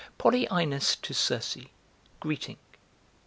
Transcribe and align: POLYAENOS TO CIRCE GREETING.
POLYAENOS 0.17 0.95
TO 0.99 1.13
CIRCE 1.13 1.57
GREETING. 2.19 2.57